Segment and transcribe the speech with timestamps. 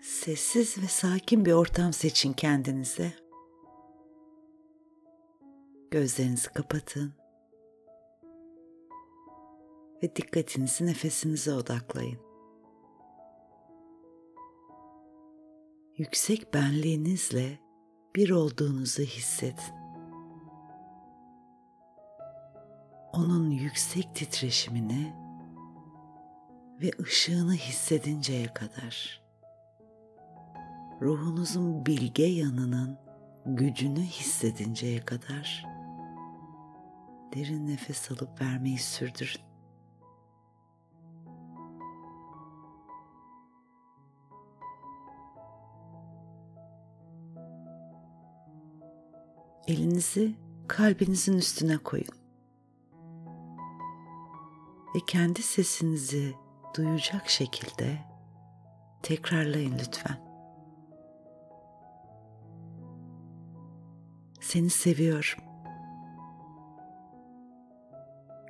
[0.00, 3.12] Sessiz ve sakin bir ortam seçin kendinize.
[5.90, 7.14] Gözlerinizi kapatın.
[10.02, 12.18] Ve dikkatinizi nefesinize odaklayın.
[15.96, 17.58] Yüksek benliğinizle
[18.16, 19.74] bir olduğunuzu hissedin.
[23.12, 25.14] Onun yüksek titreşimini
[26.82, 29.27] ve ışığını hissedinceye kadar
[31.02, 32.98] ruhunuzun bilge yanının
[33.46, 35.64] gücünü hissedinceye kadar
[37.34, 39.48] derin nefes alıp vermeyi sürdürün.
[49.66, 50.34] Elinizi
[50.68, 52.18] kalbinizin üstüne koyun.
[54.94, 56.34] Ve kendi sesinizi
[56.76, 57.98] duyacak şekilde
[59.02, 60.27] tekrarlayın lütfen.
[64.48, 65.44] Seni seviyorum.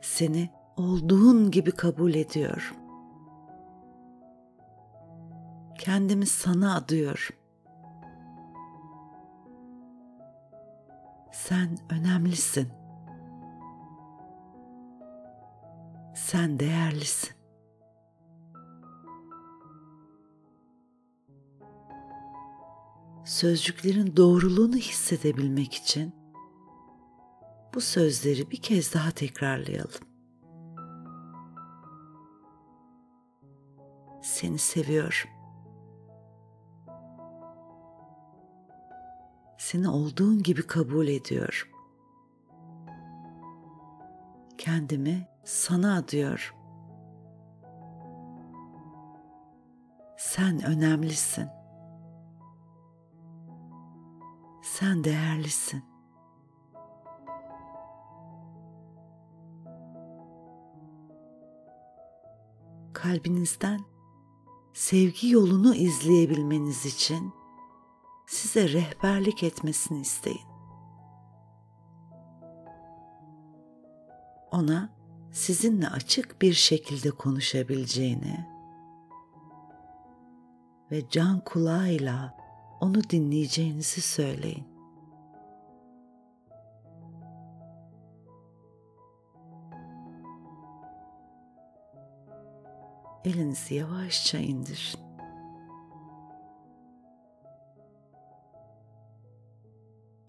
[0.00, 2.76] Seni olduğun gibi kabul ediyorum.
[5.78, 7.36] Kendimi sana adıyorum.
[11.32, 12.68] Sen önemlisin.
[16.14, 17.36] Sen değerlisin.
[23.26, 26.14] Sözcüklerin doğruluğunu hissedebilmek için
[27.74, 30.00] bu sözleri bir kez daha tekrarlayalım.
[34.22, 35.30] Seni seviyorum.
[39.58, 41.68] Seni olduğun gibi kabul ediyorum.
[44.58, 46.56] Kendimi sana adıyorum.
[50.18, 51.48] Sen önemlisin.
[54.78, 55.84] Sen değerlisin.
[62.92, 63.80] Kalbinizden
[64.72, 67.32] sevgi yolunu izleyebilmeniz için
[68.26, 70.48] size rehberlik etmesini isteyin.
[74.50, 74.90] Ona
[75.32, 78.46] sizinle açık bir şekilde konuşabileceğini
[80.90, 82.45] ve can kulağıyla
[82.80, 84.64] onu dinleyeceğinizi söyleyin.
[93.24, 95.06] Elinizi yavaşça indirin.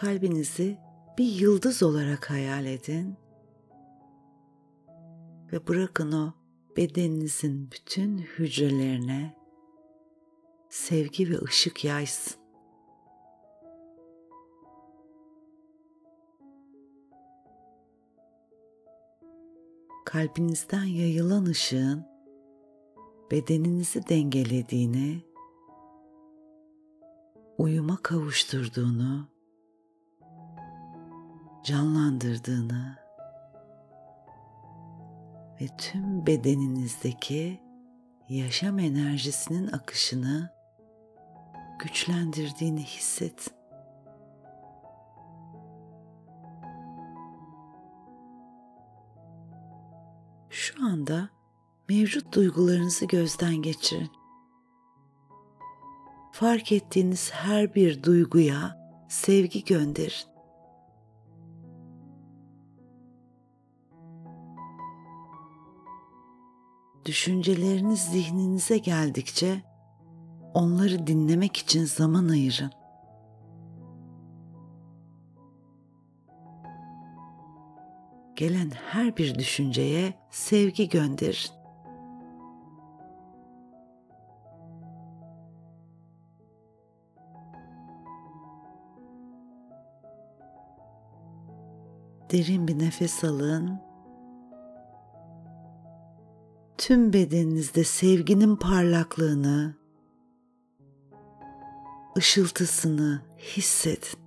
[0.00, 0.78] kalbinizi
[1.18, 3.16] bir yıldız olarak hayal edin
[5.52, 6.32] ve bırakın o
[6.76, 9.39] bedeninizin bütün hücrelerine
[10.70, 12.40] sevgi ve ışık yaysın.
[20.04, 22.06] Kalbinizden yayılan ışığın
[23.30, 25.22] bedeninizi dengelediğini,
[27.58, 29.28] uyuma kavuşturduğunu
[31.64, 32.98] canlandırdığını
[35.60, 37.60] ve tüm bedeninizdeki
[38.28, 40.59] yaşam enerjisinin akışını
[41.82, 43.50] güçlendirdiğini hisset.
[50.50, 51.28] Şu anda
[51.88, 54.10] mevcut duygularınızı gözden geçirin.
[56.32, 58.76] Fark ettiğiniz her bir duyguya
[59.08, 60.30] sevgi gönderin.
[67.04, 69.69] düşünceleriniz zihninize geldikçe
[70.54, 72.70] onları dinlemek için zaman ayırın.
[78.36, 81.60] Gelen her bir düşünceye sevgi gönderin.
[92.32, 93.90] Derin bir nefes alın
[96.80, 99.74] tüm bedeninizde sevginin parlaklığını,
[102.18, 104.20] ışıltısını hissedin.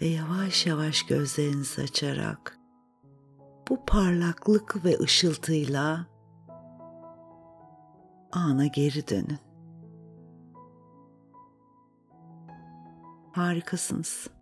[0.00, 2.58] Ve yavaş yavaş gözlerinizi açarak
[3.68, 6.06] bu parlaklık ve ışıltıyla
[8.32, 9.38] ana geri dönün.
[13.32, 14.39] Harikasınız.